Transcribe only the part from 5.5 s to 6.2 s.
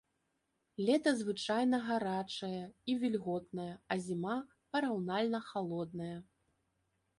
халодная.